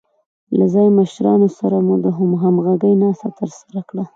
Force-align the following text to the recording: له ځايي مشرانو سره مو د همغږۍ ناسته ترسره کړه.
له 0.57 0.65
ځايي 0.73 0.91
مشرانو 0.99 1.47
سره 1.59 1.77
مو 1.85 1.95
د 2.03 2.05
همغږۍ 2.17 2.93
ناسته 3.01 3.29
ترسره 3.39 3.81
کړه. 3.89 4.03